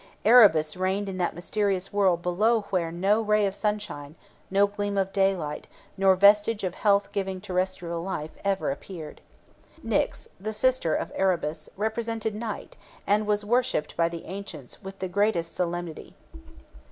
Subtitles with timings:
[0.25, 4.15] Erebus reigned in that mysterious world below where no ray of sunshine,
[4.49, 9.21] no gleam of daylight, nor vestige of health giving terrestrial life ever appeared.
[9.85, 15.07] Nyx, the sister of Erebus, represented Night, and was worshipped by the ancients with the
[15.07, 16.15] greatest solemnity.